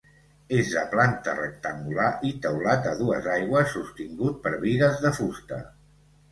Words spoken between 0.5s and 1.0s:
És de